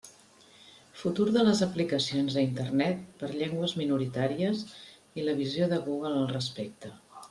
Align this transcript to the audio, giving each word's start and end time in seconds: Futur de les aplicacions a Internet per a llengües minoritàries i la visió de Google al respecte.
Futur 1.01 1.27
de 1.35 1.43
les 1.47 1.61
aplicacions 1.65 2.39
a 2.39 2.43
Internet 2.47 3.05
per 3.21 3.29
a 3.31 3.37
llengües 3.37 3.79
minoritàries 3.85 4.67
i 5.23 5.31
la 5.31 5.41
visió 5.45 5.73
de 5.77 5.85
Google 5.89 6.17
al 6.25 6.31
respecte. 6.39 6.97